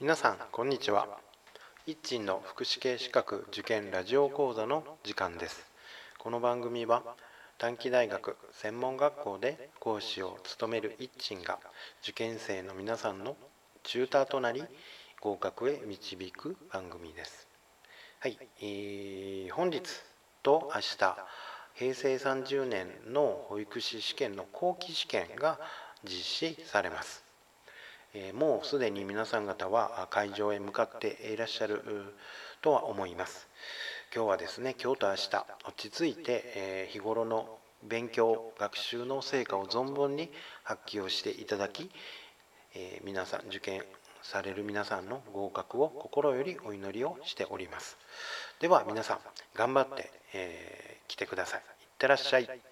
[0.00, 1.06] 皆さんこんにちは。
[1.86, 5.66] 一鎮の福祉系資格受験ラジオ講座の時間です。
[6.18, 7.02] この番組は
[7.58, 11.58] 短期大学専門学校で講師を務める一鎮が
[12.02, 13.36] 受験生の皆さんの
[13.82, 14.64] チューターとなり
[15.20, 17.46] 合格へ導く番組です。
[18.20, 19.82] はい、えー、本日
[20.42, 21.16] と明日
[21.74, 25.60] 平成30年の保育士試験の後期試験が
[26.04, 27.29] 実施されます。
[28.14, 31.82] えもうすでに皆さん方は会場へ向かっていらっしゃる
[32.60, 33.48] とは思います。
[34.14, 40.30] 今日はですね今日と明日落ち着いて、え日頃の勉強学習の成果を存分に
[40.64, 41.90] 発揮をしていただき、
[42.74, 43.82] え皆さん受験
[44.22, 47.96] される皆さんの合格を心よりお祈りをしております。
[48.58, 49.18] では皆さん
[49.54, 51.60] 頑張って、え、来てください。
[51.60, 51.66] いっ
[51.98, 52.69] てらっしゃい。